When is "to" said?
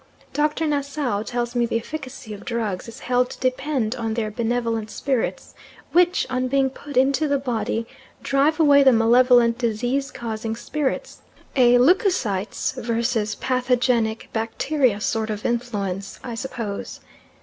3.29-3.39